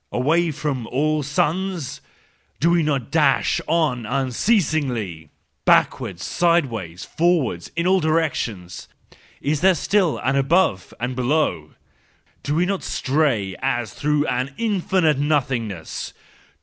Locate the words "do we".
2.59-2.81, 12.41-12.65